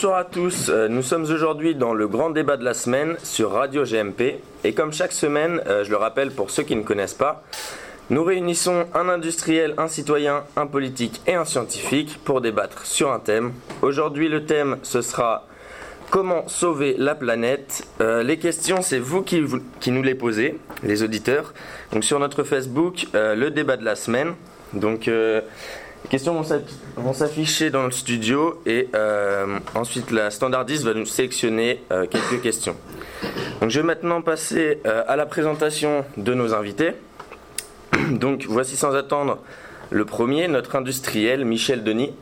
[0.00, 3.50] Bonsoir à tous, euh, nous sommes aujourd'hui dans le grand débat de la semaine sur
[3.50, 7.12] Radio GMP et comme chaque semaine, euh, je le rappelle pour ceux qui ne connaissent
[7.12, 7.42] pas,
[8.08, 13.18] nous réunissons un industriel, un citoyen, un politique et un scientifique pour débattre sur un
[13.18, 13.52] thème.
[13.82, 15.46] Aujourd'hui le thème ce sera
[16.08, 17.86] comment sauver la planète.
[18.00, 19.44] Euh, les questions c'est vous qui,
[19.80, 21.52] qui, nous les posez, les auditeurs.
[21.92, 24.32] Donc sur notre Facebook, le débat de la semaine.
[24.72, 25.10] Donc
[26.04, 26.42] les questions
[26.96, 32.40] vont s'afficher dans le studio et euh, ensuite la standardiste va nous sélectionner euh, quelques
[32.42, 32.74] questions.
[33.60, 36.92] Donc je vais maintenant passer euh, à la présentation de nos invités.
[38.10, 39.38] Donc voici sans attendre
[39.90, 42.12] le premier, notre industriel Michel Denis.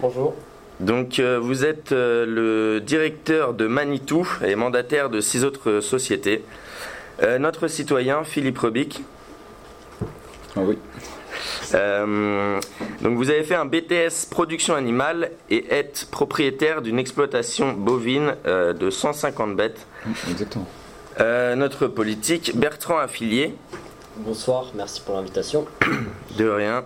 [0.00, 0.34] Bonjour.
[0.80, 6.42] Donc vous êtes le directeur de Manitou et mandataire de six autres sociétés.
[7.38, 9.02] notre citoyen Philippe Robic.
[10.56, 10.76] Ah oui.
[11.74, 12.60] Euh,
[13.00, 18.72] donc vous avez fait un BTS production animale et êtes propriétaire d'une exploitation bovine euh,
[18.72, 19.86] de 150 bêtes.
[20.30, 20.66] Exactement.
[21.20, 23.54] Euh, notre politique, Bertrand Affilié.
[24.16, 25.66] Bonsoir, merci pour l'invitation.
[26.38, 26.84] De rien,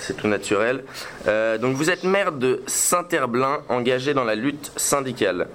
[0.00, 0.84] c'est tout naturel.
[1.26, 5.48] donc vous êtes maire de Saint-Herblain, engagé dans la lutte syndicale.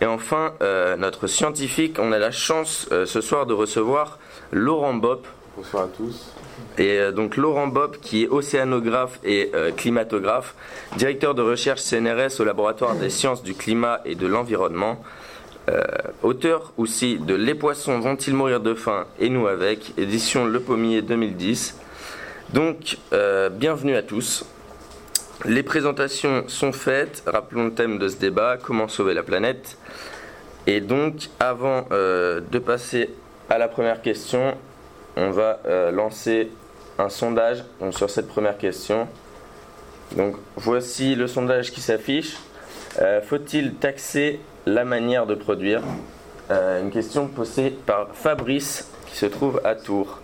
[0.00, 0.54] Et enfin,
[0.98, 4.18] notre scientifique, on a la chance ce soir de recevoir
[4.52, 5.26] Laurent Bopp.
[5.56, 6.32] Bonsoir à tous.
[6.78, 10.54] Et euh, donc Laurent Bob, qui est océanographe et euh, climatographe,
[10.96, 15.02] directeur de recherche CNRS au laboratoire des sciences du climat et de l'environnement,
[15.68, 15.82] euh,
[16.22, 21.02] auteur aussi de Les poissons vont-ils mourir de faim et nous avec, édition Le Pommier
[21.02, 21.78] 2010.
[22.52, 22.98] Donc,
[23.52, 24.44] bienvenue à tous.
[25.44, 27.22] Les présentations sont faites.
[27.26, 29.78] Rappelons le thème de ce débat comment sauver la planète.
[30.66, 33.10] Et donc, avant de passer
[33.48, 34.56] à la première question,
[35.16, 35.60] on va
[35.92, 36.50] lancer
[36.98, 39.08] un sondage sur cette première question.
[40.16, 42.36] Donc voici le sondage qui s'affiche.
[43.00, 45.82] Euh, faut-il taxer la manière de produire?
[46.50, 50.18] Euh, Une question posée par Fabrice qui se trouve à Tours.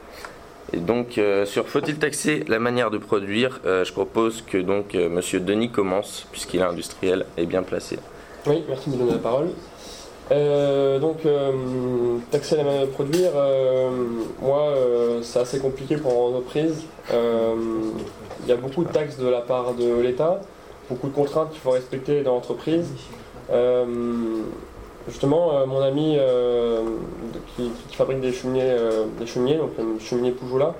[0.73, 5.39] Et donc euh, sur faut-il taxer la manière de produire, je propose que donc Monsieur
[5.39, 7.99] Denis commence puisqu'il est industriel et bien placé.
[8.47, 9.49] Oui, merci de me donner la parole.
[10.33, 13.91] Euh, donc, euh, taxer la manière de produire, euh,
[14.41, 14.75] moi,
[15.23, 16.85] c'est assez compliqué pour l'entreprise.
[17.13, 20.41] Il y a beaucoup de taxes de la part de l'État,
[20.89, 22.89] beaucoup de contraintes qu'il faut respecter dans l'entreprise.
[25.09, 26.19] justement, mon ami
[27.57, 28.77] qui, fabrique des cheminées,
[29.19, 30.75] des cheminées donc le cheminée Poujoula,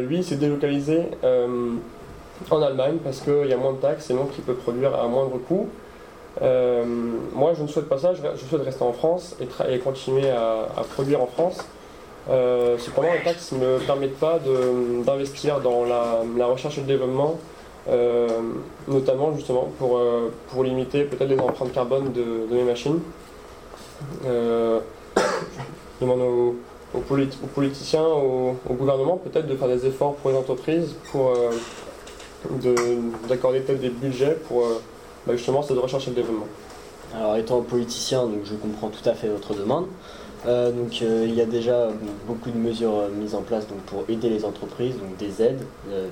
[0.00, 1.02] lui s'est délocalisé
[2.50, 5.06] en Allemagne parce qu'il y a moins de taxes et donc il peut produire à
[5.06, 5.68] moindre coût.
[6.42, 6.84] Euh,
[7.32, 11.22] moi, je ne souhaite pas ça, je, souhaite rester en France et, continuer à, produire
[11.22, 11.58] en France.
[12.30, 14.38] Euh, cependant, les taxes ne me permettent pas
[15.04, 17.38] d'investir dans la, recherche et le développement,
[17.88, 18.28] euh,
[18.88, 23.00] notamment justement pour, limiter peut-être les empreintes carbone de, mes machines.
[24.24, 24.80] je
[26.00, 27.00] demande aux,
[27.54, 31.32] politiciens, au, gouvernement peut-être de faire des efforts pour les entreprises, pour
[33.28, 34.66] d'accorder peut-être des budgets pour
[35.26, 36.46] bah, justement, c'est de recherche et de développement.
[37.16, 39.86] Alors, étant politicien, donc, je comprends tout à fait votre demande.
[40.46, 41.88] Euh, donc, euh, il y a déjà
[42.26, 45.62] beaucoup de mesures euh, mises en place donc, pour aider les entreprises, donc des aides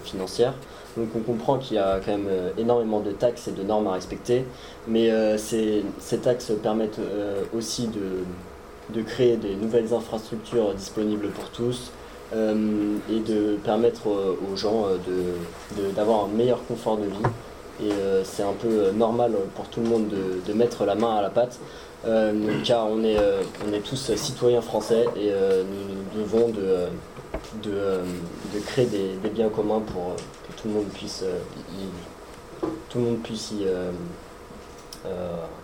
[0.04, 0.54] financières.
[0.96, 2.28] Donc, on comprend qu'il y a quand même
[2.58, 4.44] énormément de taxes et de normes à respecter,
[4.86, 7.00] mais ces, ces, taxes permettent
[7.56, 11.92] aussi de, de, créer des nouvelles infrastructures disponibles pour tous
[12.34, 14.84] et de permettre aux gens
[15.96, 17.30] d'avoir de, un meilleur confort de vie
[17.82, 21.16] et euh, c'est un peu euh, normal pour tout le monde de, mettre la main
[21.16, 21.58] à la pâte.
[22.04, 22.32] Euh,
[22.64, 23.16] car on est,
[23.66, 26.88] on est tous citoyens français et nous, devons de,
[27.62, 33.22] de, créer des, biens communs pour que tout le monde puisse y, tout le monde
[33.22, 33.66] puisse y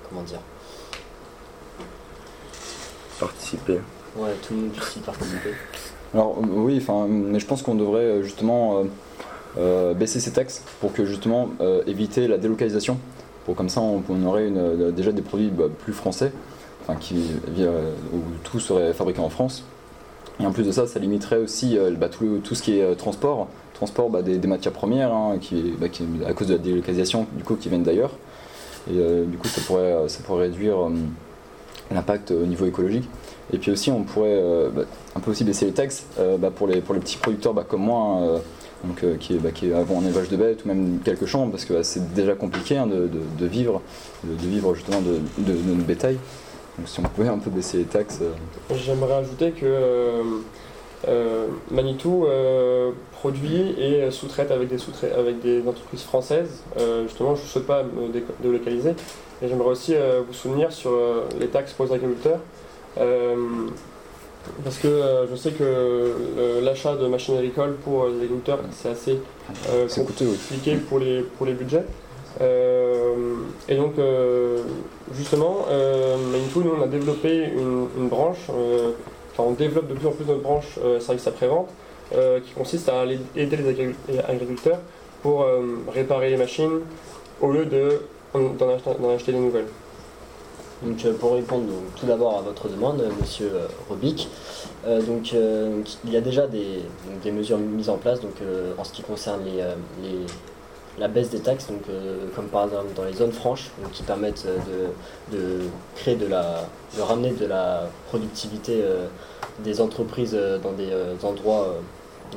[0.09, 0.41] comment dire?
[3.19, 3.81] Participer.
[4.17, 5.55] Ouais, tout le monde puisse y participer.
[6.15, 8.85] Alors oui, enfin, mais je pense qu'on devrait justement euh,
[9.95, 12.99] baisser ses taxes pour que justement euh, éviter la délocalisation.
[13.45, 16.33] Pour comme ça, on, aurait euh, déjà des produits bah, plus français,
[16.83, 17.17] enfin, qui,
[18.13, 19.65] où tout serait fabriqué en France.
[20.41, 24.11] Et en plus de ça, ça limiterait aussi bah, tout, ce qui est transport, transport
[24.11, 25.75] bah, des, matières premières, hein, qui,
[26.27, 28.13] à cause de la délocalisation, du coup, qui viennent d'ailleurs.
[28.89, 30.77] Et du coup, ça pourrait, ça pourrait réduire
[31.91, 33.09] l'impact au niveau écologique.
[33.53, 34.41] Et puis aussi, on pourrait
[35.17, 36.05] un peu aussi baisser les taxes
[36.55, 38.41] pour, les, pour les petits producteurs comme moi
[38.85, 41.27] donc, euh, qui, est, bah, qui est avant en élevage de bêtes ou même quelques
[41.27, 43.09] champs, parce que bah, c'est déjà compliqué hein, de,
[43.39, 43.83] de, vivre,
[44.25, 45.21] de, vivre justement de,
[45.53, 46.19] notre bétail.
[46.79, 48.21] Donc si on pouvait un peu baisser les taxes.
[48.23, 48.75] Euh.
[48.77, 49.67] J'aimerais ajouter que
[51.09, 52.27] euh, Manitou
[53.13, 56.63] produit et sous-traite avec des, sous avec des entreprises françaises.
[57.03, 58.95] justement, je ne souhaite pas me délocaliser,
[59.43, 59.95] Et j'aimerais aussi
[60.27, 60.93] vous souvenir sur
[61.41, 62.41] les taxes pour les agriculteurs.
[64.65, 69.21] Parce que je sais que l'achat de machines agricoles pour les agriculteurs, c'est assez
[69.95, 71.85] compliqué pour, les, pour les budgets.
[72.41, 73.95] et donc,
[75.15, 76.17] justement, euh,
[76.57, 78.49] nous, on a développé une, branche,
[79.33, 81.69] enfin, on développe de plus en plus notre branche service après-vente,
[82.11, 83.05] qui consiste à
[83.37, 84.79] aider les agriculteurs
[85.23, 85.47] pour
[85.93, 86.81] réparer les machines
[87.41, 89.67] au lieu d'en acheter, acheter des nouvelles.
[90.83, 91.67] Donc, euh, pour répondre
[91.97, 94.29] tout d'abord à votre demande, euh, monsieur euh, Robic,
[95.07, 96.83] donc, il y a déjà des,
[97.31, 98.37] mesures mises en place donc,
[98.79, 99.43] en ce qui concerne
[100.99, 101.83] la baisse des taxes, donc,
[102.35, 104.47] comme par exemple dans les zones franches, qui permettent
[105.31, 105.39] de,
[105.97, 106.65] créer de la,
[106.97, 108.83] de ramener de la productivité
[109.59, 110.91] des entreprises dans des
[111.23, 111.75] endroits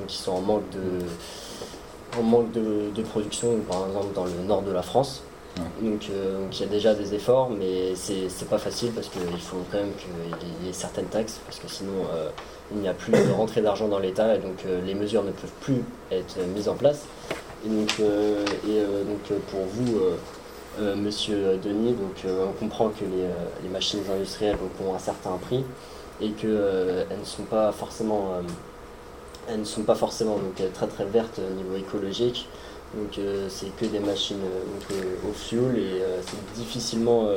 [0.08, 4.72] qui sont en manque de, en manque de, production, par exemple dans le nord de
[4.72, 5.24] la France.
[5.59, 6.09] Euh, donc,
[6.53, 9.94] il y a déjà des efforts, mais c'est pas facile parce qu'il faut quand même
[9.95, 12.30] qu'il y ait certaines taxes, parce que sinon euh,
[12.74, 15.31] il n'y a plus de rentrée d'argent dans l'État et donc euh, les mesures ne
[15.31, 17.06] peuvent plus être mises en place.
[17.65, 20.00] Et donc, et, donc pour vous,
[20.95, 25.63] monsieur Denis, donc, on comprend que les, machines industrielles ont un certain prix
[26.19, 28.31] et qu'elles ne sont pas forcément
[29.47, 32.47] elles ne sont pas forcément donc, très très vertes au niveau écologique.
[32.94, 37.28] Donc euh, c'est que des machines euh, euh, au fuel et c'est difficilement,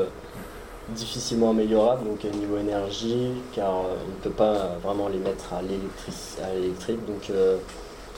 [0.90, 7.06] difficilement améliorable donc niveau énergie car on ne peut pas vraiment les mettre à l'électrique.
[7.06, 7.30] Donc,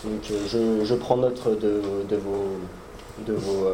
[0.05, 2.57] donc je, je, prends note de, de, vos,
[3.27, 3.67] de, vos,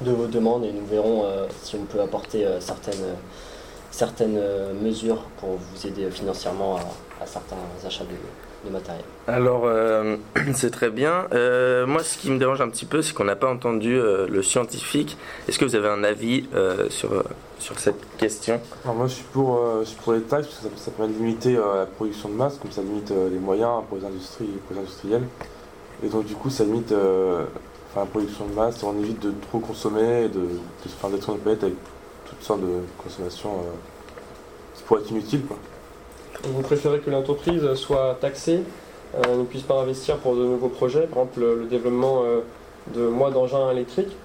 [0.00, 1.24] de vos demandes et nous verrons
[1.62, 3.16] si on peut apporter certaines,
[3.90, 4.40] certaines
[4.82, 7.56] mesures pour vous aider financièrement à, à certains
[7.86, 10.16] achats de, matériel Alors, euh,
[10.54, 11.26] c'est très bien.
[11.32, 14.26] Euh, moi, ce qui me dérange un petit peu, c'est qu'on n'a pas entendu euh,
[14.28, 15.16] le scientifique.
[15.48, 16.46] Est-ce que vous avez un avis
[16.88, 17.24] sur,
[17.58, 18.60] sur cette question?
[18.84, 19.60] Alors Moi, je suis, pour,
[20.02, 22.82] pour les taxes, parce que ça, permet de limiter la production de masse, comme ça
[22.82, 25.24] limite les moyens pour les, industries, pour les industriels.
[26.02, 26.92] Et donc, du coup, ça limite
[27.96, 31.10] la production de masse et on évite de trop consommer et de, de se faire
[31.10, 31.74] des de planète avec
[32.26, 33.64] toutes sortes de consommations
[34.74, 35.44] qui pourraient être inutiles.
[35.46, 35.56] Quoi.
[36.42, 38.60] Vous préférez que l'entreprise soit taxée,
[39.14, 42.40] euh, ne puisse pas investir pour de nouveaux projets, par exemple le, développement euh,
[42.94, 44.16] de moins d'engins électriques,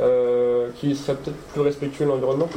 [0.00, 2.48] euh, qui serait peut-être plus respectueux de l'environnement?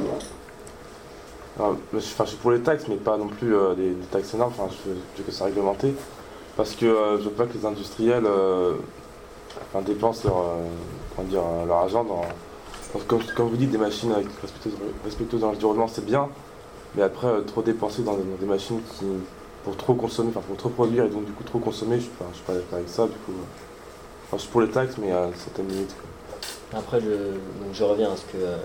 [1.93, 5.23] Je, suis pour les taxes, mais pas non plus des, taxes énormes, enfin, je, veux
[5.25, 5.93] que ça réglementé,
[6.55, 8.27] parce que je veux pas que les industriels
[9.83, 12.21] dépensent leur, dire, leur argent dans...
[13.07, 14.13] Comme, vous dites, des machines
[15.03, 16.29] respectueuses dans l'environnement, c'est bien,
[16.97, 19.05] mais après, euh, trop dépenser dans, des machines qui,
[19.63, 22.33] pour trop consommer, enfin pour trop produire et donc du coup trop consommer, je ne
[22.33, 23.05] suis pas d'accord avec ça.
[23.05, 24.33] Du coup, euh.
[24.33, 25.95] je suis pour les taxes, mais à certaines limites.
[26.75, 27.35] Après, je,
[27.71, 28.57] je, reviens à ce que euh,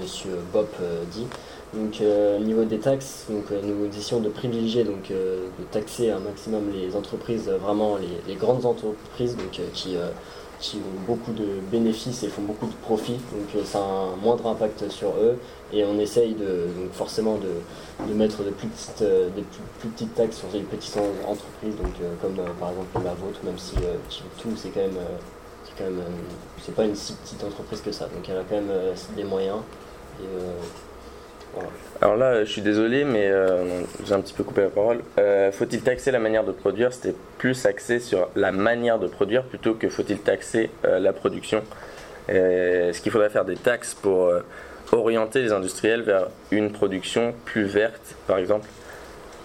[0.00, 0.68] Monsieur Bob
[1.10, 1.26] dit.
[1.74, 6.70] Donc, au niveau des taxes, donc, nous décidons de privilégier, donc, de taxer un maximum
[6.72, 9.96] les entreprises, vraiment les, grandes entreprises donc, qui
[10.60, 14.46] qui ont beaucoup de bénéfices et font beaucoup de profits, donc ça a un moindre
[14.48, 15.38] impact sur eux
[15.72, 19.88] et on essaye de, donc forcément de, de mettre de plus petites, euh, des plus,
[19.90, 23.58] petites taxes sur les petites entreprises, donc, euh, comme euh, par exemple la vôtre, même
[23.58, 23.76] si
[24.40, 24.98] tout c'est quand même,
[25.64, 26.02] c'est quand même,
[26.64, 28.72] c'est pas une si petite entreprise que ça, donc elle a quand même
[29.16, 29.58] des moyens.
[30.20, 30.87] Et.
[32.00, 33.32] Alors là, je suis désolé, mais
[34.04, 34.98] j'ai un petit peu coupé la parole.
[35.52, 36.92] faut-il taxer la manière de produire?
[36.92, 41.62] C'était plus axé sur la manière de produire plutôt que faut-il taxer la production.
[42.28, 44.32] Est-ce qu'il faudrait faire des taxes pour
[44.92, 48.68] orienter les industriels vers une production plus verte, par exemple?
[48.68, 48.87] euh,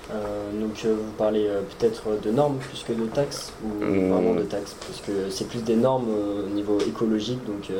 [0.09, 4.11] donc euh, vous parlez euh, peut-être de normes plus que de taxes ou hmm.
[4.11, 7.71] vraiment de taxes parce que c'est plus des normes au niveau écologique donc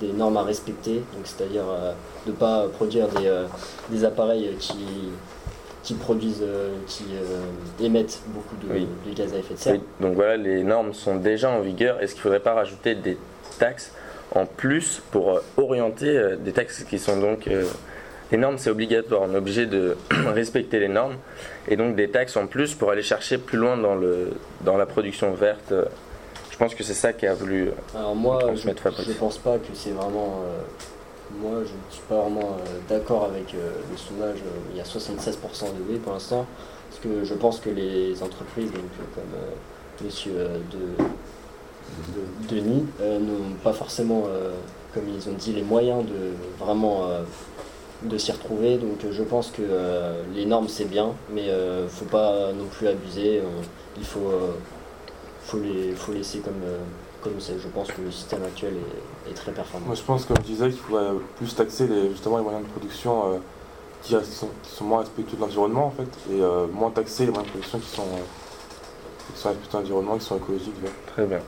[0.00, 1.64] des normes à respecter donc c'est-à-dire
[2.26, 3.30] de ne pas produire des,
[3.90, 4.86] des appareils qui,
[5.82, 6.44] qui produisent
[6.86, 7.04] qui
[7.80, 9.80] émettent beaucoup de, gaz à effet de serre.
[10.00, 13.16] donc voilà les normes sont déjà en vigueur est-ce qu'il ne faudrait pas rajouter des
[13.58, 13.92] taxes
[14.34, 17.64] en plus pour euh, orienter euh, des taxes qui sont donc euh,
[18.30, 19.96] les normes c'est obligatoire, on est obligé de
[20.34, 21.16] respecter les normes
[21.66, 24.30] et donc des taxes en plus pour aller chercher plus loin dans, le,
[24.62, 25.72] dans la production verte.
[26.50, 29.68] Je pense que c'est ça qui a voulu Alors moi, je ne pense pas que
[29.74, 30.42] c'est vraiment...
[31.40, 32.56] moi, je ne suis pas vraiment
[32.88, 34.38] d'accord avec le soumage.
[34.72, 36.46] il y a 76% de oui pour l'instant.
[36.90, 38.82] Parce que je pense que les entreprises, donc,
[39.14, 40.32] comme monsieur
[40.72, 41.04] de
[42.14, 44.52] de Denis euh, n'ont pas forcément, euh,
[44.94, 47.22] comme ils ont dit, les moyens de vraiment euh,
[48.02, 48.76] de s'y retrouver.
[48.78, 49.62] Donc je pense que
[50.34, 53.42] les normes c'est bien, mais il ne faut pas non plus abuser.
[53.96, 54.30] il faut,
[55.42, 56.54] faut, les, faut laisser comme,
[57.22, 58.74] comme c'est- je pense que le système actuel
[59.26, 59.86] est, est très performant.
[59.86, 62.70] Moi je pense, comme je disais, qu'il faudrait plus taxer les, justement les moyens de
[62.70, 63.38] production euh,
[64.02, 67.32] qui, sont, qui sont moins respectueux de l'environnement en fait, et euh, moins taxer les
[67.32, 70.74] moyens de production qui sont, euh, qui sont respectueux de l'environnement, qui sont écologiques.
[71.14, 71.40] Très bien.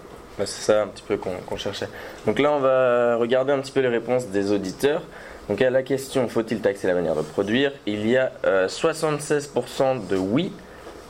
[0.46, 1.88] C'est ça un petit peu qu'on cherchait.
[2.26, 5.02] Donc là, on va regarder un petit peu les réponses des auditeurs.
[5.48, 10.06] Donc à la question faut-il taxer la manière de produire Il y a euh, 76%
[10.06, 10.52] de oui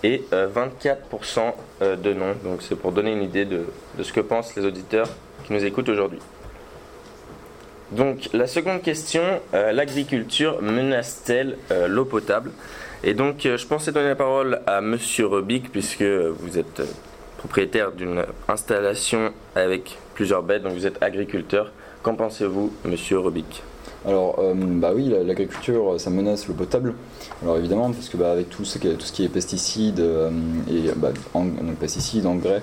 [0.03, 2.35] et euh, 24% euh, de non.
[2.43, 3.67] Donc c'est pour donner une idée de,
[3.99, 5.09] de ce que pensent les auditeurs
[5.45, 6.21] qui nous écoutent aujourd'hui.
[7.93, 9.23] Donc la seconde question,
[9.53, 12.53] euh, l'agriculture menace-t-elle euh, l'eau potable?
[13.03, 16.87] Et donc euh, je pensais donner la parole à Monsieur Robic puisque vous êtes euh,
[17.41, 21.73] propriétaire d'une installation avec plusieurs bêtes, donc vous êtes agriculteur.
[22.03, 23.63] Qu'en pensez-vous, Monsieur Robic?
[24.07, 26.93] Alors, euh, bah oui, la- l'agriculture, ça menace l'eau potable.
[27.43, 30.31] Alors évidemment, parce que bah, avec tout ce, qui est, pesticides euh,
[30.71, 31.13] et bah,
[31.81, 32.63] pesticides, engrais,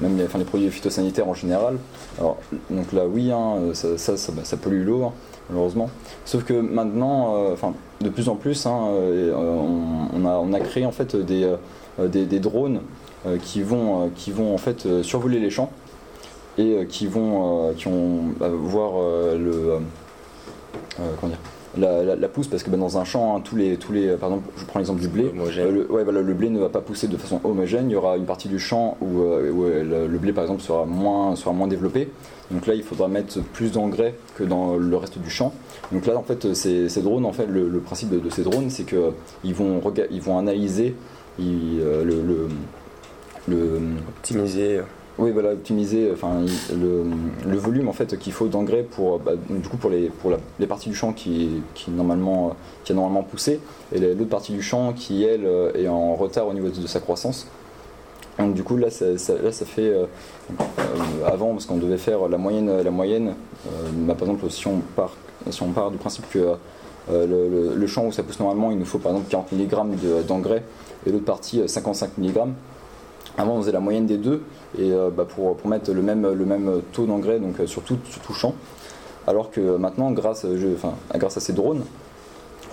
[0.00, 1.78] même les, produits phytosanitaires en général.
[2.18, 2.38] Alors
[2.70, 5.12] donc là, oui, hein, bah, ça pollue l'eau,
[5.50, 5.90] malheureusement.
[6.24, 10.92] Sauf que maintenant, euh, enfin, de plus en plus, hein, euh, on, a, créé en
[10.92, 11.44] fait des,
[11.98, 12.80] euh, drones euh,
[13.42, 15.70] qui vont, euh, qui vont en fait euh, survoler les champs
[16.58, 17.88] et euh, qui vont, euh, qui
[18.38, 19.78] bah, voir euh, le euh,
[21.00, 21.40] euh, comment dire,
[21.78, 24.08] la, la- la pousse parce que bah, dans un champ, hein, tous les, tous les,
[24.16, 25.24] par exemple, je prends l'exemple du blé.
[25.24, 27.90] Euh, le, ouais, voilà, le blé ne va pas pousser de façon homogène.
[27.90, 30.44] Il y aura une partie du champ où, euh, où, euh, le, le blé, par
[30.44, 32.08] exemple, sera moins, sera moins développé.
[32.50, 35.52] Donc là, il faudra mettre plus d'engrais que dans le reste du champ.
[35.92, 38.42] Donc là, en fait, ces, ces drones, en fait, le, le principe de, de ces
[38.42, 39.10] drones, c'est que
[39.44, 40.94] ils vont, ils vont analyser
[41.38, 42.48] ils, euh, le,
[43.48, 44.80] le, Optimiser.
[45.18, 46.42] oui, voilà, optimiser enfin,
[46.74, 47.04] le,
[47.50, 50.30] le volume en fait qu'il faut d'engrais pour, bah, donc, du coup, pour, les, pour
[50.30, 52.52] la- les parties du champ qui, qui, normalement, euh,
[52.84, 53.60] qui a normalement poussé
[53.94, 56.80] et la- l'autre partie du champ qui, elle, euh, est en retard au niveau de,
[56.80, 57.46] de sa croissance.
[58.38, 59.88] Donc du coup, là, ça, ça- là, ça fait...
[59.88, 60.04] euh,
[60.50, 63.28] euh, avant, parce qu'on devait faire la moyenne, la moyenne
[63.66, 63.70] euh,
[64.06, 65.12] bah, par exemple, si on, part,
[65.50, 68.70] si on part du principe que euh, le, le- le champ où ça pousse normalement,
[68.72, 69.70] il nous faut par exemple 40 mg
[70.02, 70.62] de- d'engrais
[71.06, 72.38] et l'autre partie euh, 55 mg.
[73.38, 74.42] Avant, on faisait la moyenne des deux
[74.78, 77.82] et euh, bah, pour, pour mettre le même, le même taux d'engrais donc euh, sur
[77.82, 78.54] tout, sur tout champ.
[79.26, 81.82] Alors que maintenant, grâce, je- enfin, grâce à ces drones,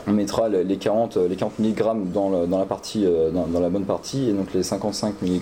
[0.07, 3.47] on mettra les les 40, les 40 mg dans, le- dans, la partie, euh, dans,
[3.47, 5.41] dans la bonne partie et donc les 55 mg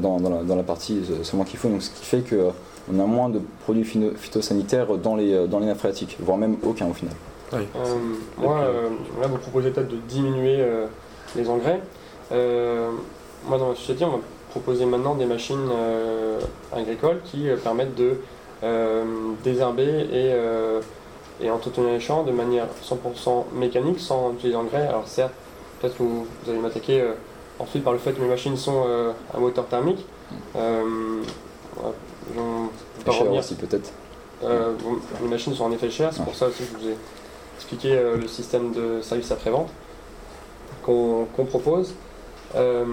[0.00, 1.68] dans, dans la, dans la partie seulement qu'il faut.
[1.68, 5.78] Donc, ce qui fait qu'on a moins de produits phytosanitaires dans les, dans les nappes
[5.78, 7.14] phréatiques, voire même aucun au final.
[7.76, 7.94] Euh,
[8.38, 8.88] moi, euh,
[9.20, 10.86] là, vous proposez peut-être de diminuer euh,
[11.36, 11.80] les engrais.
[13.44, 14.18] Moi, dans ma société, on va
[14.50, 16.40] proposer maintenant des machines euh,
[16.72, 18.20] agricoles qui euh, permettent de
[18.62, 19.04] euh,
[19.42, 20.34] désherber et,
[21.44, 24.86] et entretenir les champs de manière 100% mécanique, sans utiliser d'engrais.
[24.86, 25.32] Alors certes,
[25.80, 27.14] peut-être que vous, vous allez m'attaquer euh,
[27.58, 30.04] ensuite par le fait que mes machines sont euh, à moteur thermique.
[30.56, 31.22] Euh,
[33.06, 33.92] revenir aussi peut-être.
[34.42, 36.88] euh, bon, les machines sont en effet chères, c'est pour ça aussi que je vous
[36.90, 36.96] ai
[37.56, 39.68] expliqué le système de service après-vente
[40.82, 41.94] qu'on qu'on propose.
[42.56, 42.84] Euh,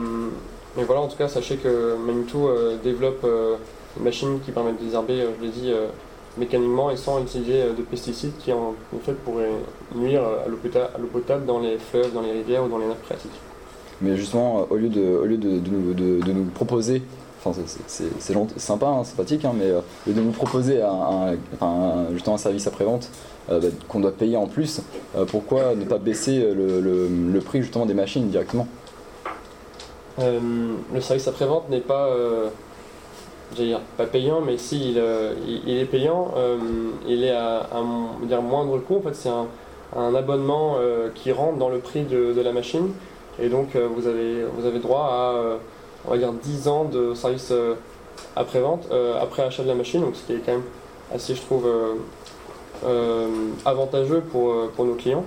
[0.75, 3.55] mais voilà, en tout cas, sachez que Manitou euh, développe euh,
[3.97, 5.73] des machines qui permettent de désherber, je l'ai dit,
[6.37, 9.49] mécaniquement et sans utiliser de pesticides qui en, fait pourraient
[9.95, 13.31] nuire à l'eau potable dans les fleuves, dans les rivières ou dans les nappes phréatiques.
[14.01, 17.01] Mais justement, au lieu de, au lieu de, nous, proposer,
[17.43, 18.03] enfin c'est-
[18.59, 21.33] sympa, hein, sympathique, hein, mais de nous proposer un,
[22.13, 23.09] justement un service après-vente
[23.49, 23.55] bah,
[23.87, 24.81] qu'on doit payer en plus,
[25.29, 28.67] pourquoi ne pas baisser le, le- prix justement des machines directement?
[30.19, 32.49] Le service après-vente n'est pas, euh,
[33.55, 35.33] dire, pas payant, mais si il, euh,
[35.67, 36.57] est payant, euh,
[37.07, 38.97] il est à va dire, moindre coût.
[38.97, 42.91] En fait, c'est un, abonnement euh, qui rentre dans le prix de, la machine.
[43.39, 45.57] Et donc, euh, vous, avez, vous avez droit à, euh,
[46.07, 47.75] on va dire, 10 ans de service euh,
[48.35, 50.01] après-vente, euh, après achat de la machine.
[50.01, 50.63] Donc, ce qui est quand même
[51.13, 51.93] assez, je trouve, euh,
[52.85, 53.27] euh,
[53.65, 55.23] avantageux pour, euh, pour nos clients.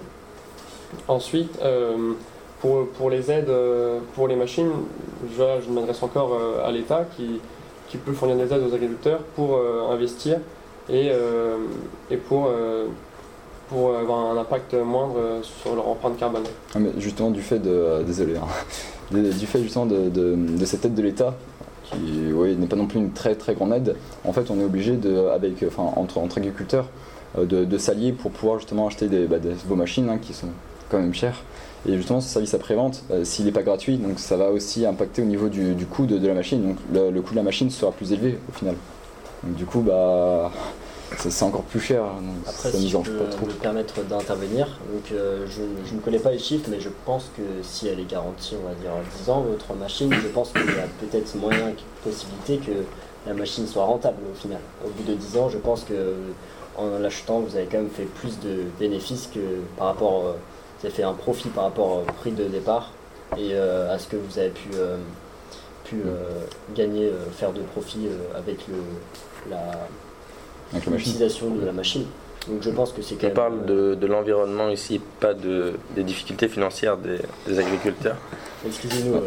[1.08, 2.14] Ensuite, euh,
[2.60, 4.70] pour, les aides euh, pour les machines,
[5.36, 7.40] je, m'adresse encore euh, à l'État qui,
[7.98, 10.38] peut fournir des aides aux agriculteurs pour euh, investir
[10.88, 11.10] et,
[12.28, 12.50] pour,
[14.00, 16.42] avoir un impact moindre sur leur empreinte carbone.
[16.74, 21.02] Ah, mais Justement du fait de, euh, hein, du fait justement de, cette aide de
[21.02, 21.34] l'État,
[21.84, 24.98] qui n'est pas non plus une très très grande aide, en fait on est obligé
[25.32, 26.86] avec, entre, agriculteurs
[27.38, 30.48] de, s'allier pour pouvoir justement acheter des, bah, vos machines hein, qui sont
[30.90, 31.42] quand même chères.
[31.88, 35.22] Et justement ce service après-vente, euh, s'il n'est pas gratuit, donc ça va aussi impacter
[35.22, 37.42] au niveau du, du coût de, de la machine, donc le, le coût de la
[37.42, 38.76] machine sera plus élevé au final.
[39.42, 40.50] Donc du coup bah
[41.18, 43.46] c'est encore plus cher, donc Après, ça si nous je peux pas trop.
[43.46, 47.30] me permettre d'intervenir, donc euh, je, je ne connais pas les chiffres, mais je pense
[47.36, 48.92] que si elle est garantie, on va dire
[49.24, 51.72] 10 ans, votre machine, je pense qu'il y a peut-être moyen,
[52.04, 52.72] possibilité que
[53.26, 54.60] la machine soit rentable au final.
[54.86, 56.14] Au bout de 10 ans, je pense que
[56.76, 59.40] en l'achetant, vous avez quand même fait plus de bénéfices que
[59.76, 60.32] par rapport, euh,
[60.86, 62.90] avez fait un profit par rapport au prix de départ
[63.36, 64.96] et euh, à ce que vous avez pu, euh,
[65.84, 66.44] pu euh,
[66.74, 68.76] gagner, faire de profit avec le,
[69.50, 69.60] la,
[70.90, 72.04] l'utilisation de la machine.
[72.50, 73.34] Donc je pense que c'est quand On même.
[73.36, 78.16] parle euh, de, de l'environnement ici, pas de, des difficultés financières des, des agriculteurs.
[78.66, 79.20] Excusez-nous euh,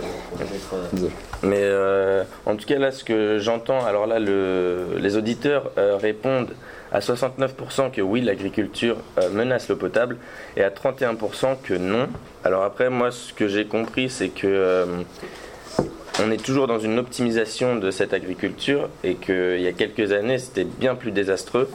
[0.73, 1.07] euh.
[1.41, 5.95] Mais euh, en tout cas, là, ce que j'entends, alors là, le- les auditeurs euh,
[5.97, 6.51] répondent
[6.91, 10.17] à 69% que oui, l'agriculture euh, menace l'eau potable
[10.55, 12.07] et à 31% que non.
[12.43, 14.85] Alors après, moi, ce que j'ai compris, c'est que euh,
[16.19, 20.37] on est toujours dans une optimisation de cette agriculture et qu'il y a quelques années,
[20.37, 21.67] c'était bien plus désastreux.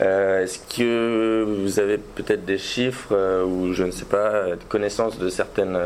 [0.00, 4.56] Euh, Est-ce que vous avez peut-être des chiffres euh, ou je ne sais pas, euh,
[4.68, 5.78] connaissance de certaines,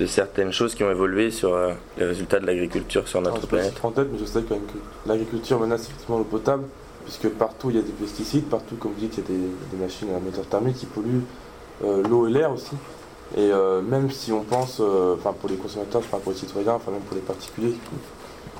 [0.00, 3.40] de certaines choses qui ont évolué sur euh, les résultats de l'agriculture sur notre je
[3.42, 3.78] sais pas si planète?
[3.82, 6.64] je en tête, mais je sais quand même que l'agriculture menace effectivement l'eau potable,
[7.04, 9.44] puisque partout il y a des pesticides, partout, comme vous dites, il y a des,
[9.76, 11.24] des machines à moteur thermique qui polluent
[11.82, 12.76] l'eau et l'air aussi.
[13.36, 16.92] Et euh, même si on pense, euh, enfin pour les consommateurs, pour les citoyens, enfin
[16.92, 17.74] même pour les particuliers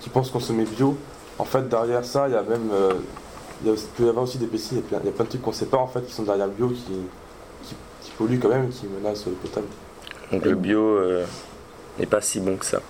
[0.00, 0.96] qui, pensent consommer bio,
[1.38, 2.94] en fait derrière ça, il y a même, euh,
[3.64, 5.42] il, il peut y avoir aussi des pesticides, il y a plein, il de trucs
[5.42, 8.40] qu'on ne sait pas en fait qui sont derrière le bio, qui, qui, qui polluent
[8.40, 9.66] quand même, qui menacent l'eau potable.
[10.32, 10.98] Donc le bio
[11.98, 12.80] n'est pas si bon que ça.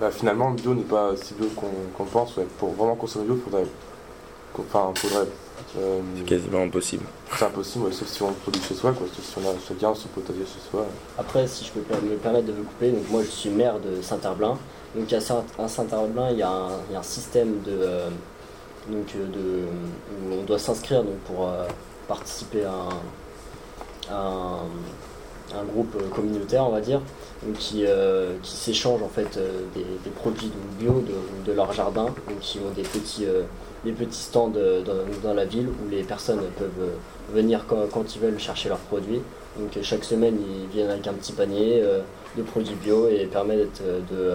[0.00, 1.66] Bah, finalement, le bio n'est pas si bio qu'on
[1.96, 2.36] qu'on pense.
[2.36, 2.46] ouais.
[2.58, 3.66] Pour vraiment consommer bio, faudrait.
[4.58, 5.26] Enfin, faudrait.
[5.78, 7.04] Euh, C'est quasiment impossible.
[7.36, 9.06] c'est impossible, ouais, sauf si on le produit chez soi, quoi.
[9.14, 10.86] Sauf si on a chacun son potager chez soi.
[11.18, 14.00] Après, si je peux me permettre de vous couper, donc moi je suis maire de
[14.02, 14.56] Saint-Herblain.
[14.94, 17.72] Donc à Saint- à Saint-Herblain, il y, a un- il y a un système de,
[17.72, 18.08] euh,
[18.88, 19.64] donc, euh, de,
[20.30, 21.66] où on doit s'inscrire donc, pour euh,
[22.06, 24.68] participer à un, à un-
[25.52, 27.00] un groupe euh, communautaire, on va dire,
[27.58, 31.04] qui, euh, qui s'échangent en fait euh, des, produits bio
[31.46, 33.26] de, leur jardin, donc qui ont des petits,
[33.84, 34.52] petits stands
[35.22, 36.90] dans, la ville où les personnes peuvent
[37.32, 39.20] venir quand, ils veulent chercher leurs produits.
[39.58, 41.82] Donc chaque semaine, ils viennent avec un petit panier
[42.36, 44.32] de produits bio et permettent de,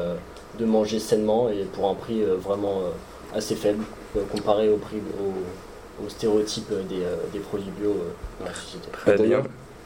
[0.60, 2.84] de manger sainement et pour un prix vraiment
[3.36, 3.84] assez faible
[4.32, 7.04] comparé au prix au, au stéréotype des,
[7.34, 7.96] des produits bio
[8.40, 8.90] dans la société.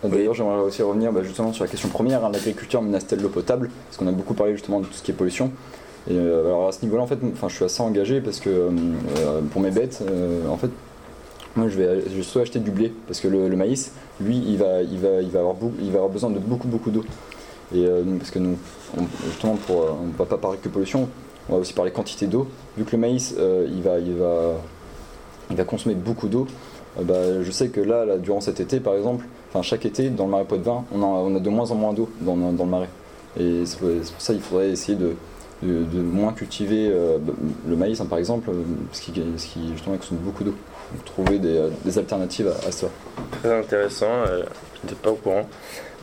[0.03, 3.69] D'ailleurs, j'aimerais aussi revenir bah, justement sur la question première, hein, l'agriculture menace-t-elle l'eau potable
[3.87, 5.51] Parce qu'on a beaucoup parlé justement de tout ce qui est pollution.
[6.09, 8.49] Et euh, alors à ce niveau-là, en fait, enfin, je suis assez engagé parce que
[8.49, 8.69] euh,
[9.51, 10.69] pour mes bêtes, euh, en fait,
[11.55, 14.57] moi je vais, je soit acheter du blé parce que le, le maïs, lui, il
[14.57, 17.05] va, il va, il va avoir, beaucoup- il va avoir besoin de beaucoup, beaucoup d'eau.
[17.73, 18.57] Et euh, parce que nous,
[18.97, 21.07] on- justement, pour, euh, on ne va pas parler que pollution,
[21.49, 22.47] on va aussi parler quantité d'eau.
[22.77, 24.55] Vu que le maïs, euh, il va, il va,
[25.49, 26.47] il va consommer beaucoup d'eau.
[26.99, 30.09] euh, bah, je sais que là, là, durant cet été, par exemple, enfin chaque été,
[30.09, 30.45] dans le marais
[30.91, 32.89] on a, on a de moins en moins d'eau dans, le marais.
[33.39, 35.15] Et c'est pour ça qu'il faudrait essayer de,
[35.61, 37.17] de, de moins cultiver euh,
[37.67, 38.49] le maïs, hein, par exemple,
[38.91, 40.55] ce qui, ce qui justement consomme beaucoup d'eau.
[41.05, 42.87] Trouver des, euh, alternatives à, ça.
[43.41, 44.43] Très intéressant, euh,
[44.75, 45.47] je n'étais pas au courant.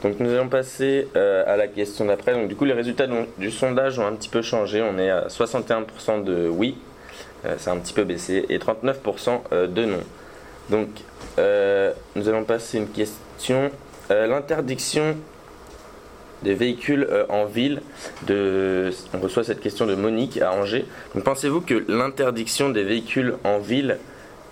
[0.02, 2.32] Donc nous allons passer euh, à la question d'après.
[2.32, 3.06] Donc du coup les résultats
[3.38, 4.82] du, sondage ont un petit peu changé.
[4.82, 6.76] On est à 61% de oui,
[7.44, 10.00] euh, c'est un petit peu baissé, et 39% euh, de non.
[10.70, 10.88] Donc
[12.16, 13.18] nous allons passer une question.
[13.48, 15.16] Euh, L'interdiction
[16.42, 17.82] des véhicules euh, en ville.
[18.26, 20.86] De, on reçoit cette question de Monique à Angers.
[21.24, 23.98] Pensez-vous que l'interdiction des véhicules en ville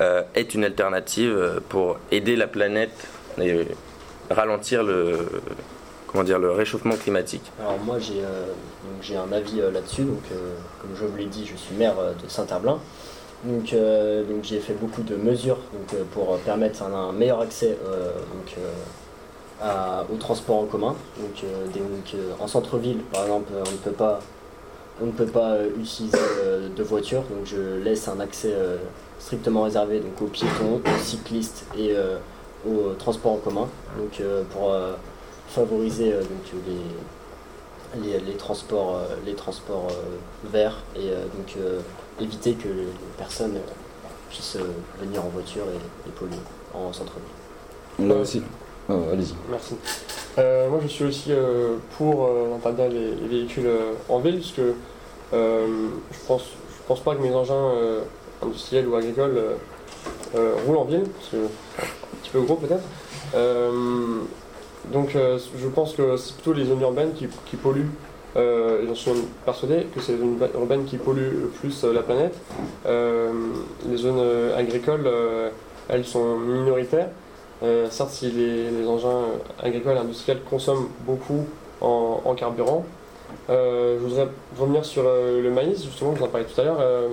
[0.00, 3.08] euh, est une alternative pour aider la planète
[3.40, 3.66] et
[4.30, 5.18] ralentir le,
[6.52, 7.52] réchauffement climatique?
[7.60, 10.04] Alors moi j'ai un avis là-dessus,
[10.80, 12.78] comme je vous l'ai dit, je suis maire de Saint-Herblain.
[13.44, 15.58] Donc, euh, donc j'ai fait beaucoup de mesures
[15.94, 18.56] euh, pour permettre un, meilleur accès euh, donc,
[20.12, 20.96] au transport en commun.
[22.40, 23.52] En centre-ville, par exemple,
[25.00, 26.18] on ne peut pas, utiliser
[26.76, 28.52] de voiture, donc je laisse un accès
[29.18, 31.94] strictement réservé aux piétons, aux cyclistes et
[32.68, 33.68] aux transports en commun.
[33.98, 34.22] Donc,
[34.52, 34.72] pour
[35.48, 36.14] favoriser
[38.00, 39.00] les, transports,
[40.52, 40.78] verts
[42.20, 46.36] éviter que les personnes euh, puissent euh, venir en voiture et, et polluer
[46.74, 48.08] en centre-ville.
[48.08, 48.42] Là aussi.
[48.90, 49.34] Euh, Allez-y.
[49.50, 49.74] Merci.
[50.38, 54.38] Euh, moi, je suis aussi euh, pour euh, interdire les, les véhicules euh, en ville,
[54.38, 54.74] parce que
[55.34, 58.02] euh, je pense, je pense pas que mes engins euh,
[58.42, 59.54] industriels ou agricoles euh,
[60.36, 61.36] euh, roulent en ville, parce que
[61.76, 62.84] c'est un petit peu gros peut-être.
[63.34, 64.20] Euh,
[64.92, 67.90] donc, euh, je pense que c'est plutôt les zones urbaines qui, qui polluent.
[68.36, 69.10] Euh, J'en suis
[69.44, 72.36] persuadé que c'est les zones urbaines qui polluent le plus euh, la planète.
[72.86, 73.30] Euh,
[73.88, 75.50] les zones euh, agricoles, euh,
[75.88, 77.08] elles sont minoritaires.
[77.62, 79.22] Euh, certes, si les, engins
[79.62, 81.44] agricoles et industriels consomment beaucoup
[81.80, 82.84] en, carburant,
[83.50, 86.78] Euh, je voudrais revenir sur euh, le maïs, justement, vous en parliez tout à l'heure.
[86.80, 87.08] Euh,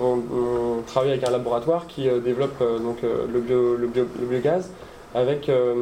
[0.00, 4.06] on, travaille avec un laboratoire qui euh, développe euh, donc, euh, le, bio- le bio-
[4.20, 4.70] le biogaz
[5.14, 5.74] avec euh,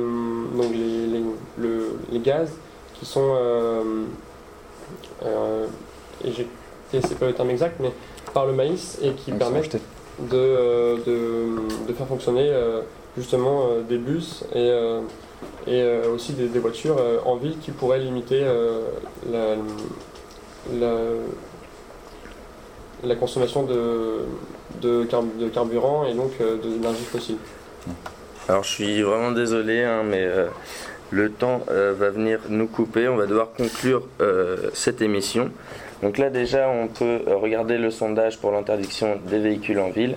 [0.56, 1.24] donc les, les-
[1.58, 2.50] le- les gaz
[2.94, 3.30] qui sont
[5.24, 5.66] euh, euh,
[6.24, 6.48] éjectés,
[6.92, 7.92] c'est pas le terme exact, mais
[8.34, 12.80] par le maïs et qui Donc, permettent de, euh, de, de faire fonctionner euh,
[13.16, 15.00] justement euh, des bus et, euh,
[15.66, 18.80] et euh, aussi des, des voitures euh, en ville qui pourraient limiter euh,
[19.30, 19.54] la,
[20.78, 20.94] la,
[23.04, 24.24] la consommation de,
[24.80, 27.36] de, car- de carburant et donc euh, de- d'énergie fossile.
[28.48, 30.46] Alors je suis vraiment désolé, hein, mais euh,
[31.10, 33.08] le temps euh, va venir nous couper.
[33.08, 35.50] On va devoir conclure euh, cette émission.
[36.02, 40.16] Donc là déjà, on peut euh, regarder le sondage pour l'interdiction des véhicules en ville.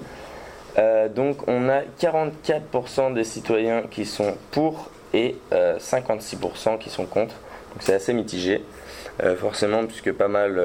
[1.15, 7.35] Donc on a 44% des citoyens qui sont pour et euh, 56% qui sont contre.
[7.73, 8.63] Donc c'est assez mitigé,
[9.37, 10.61] forcément, puisque pas mal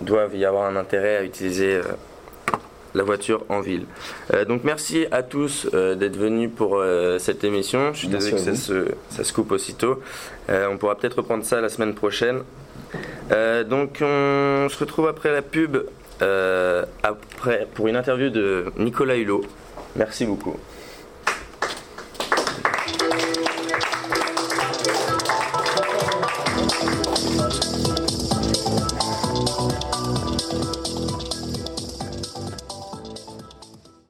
[0.00, 1.80] doivent y avoir un intérêt à utiliser
[2.94, 3.84] la voiture en ville.
[4.34, 7.92] Euh, donc merci à tous euh, d'être venus pour euh, cette émission.
[7.92, 10.02] Je suis désolé que ça se, ça se coupe aussitôt.
[10.48, 12.42] On pourra peut-être reprendre ça la semaine prochaine.
[13.30, 15.76] Donc on se retrouve après la pub
[17.02, 19.42] après, pour une interview de Nicolas Hulot.
[19.94, 20.56] Merci beaucoup.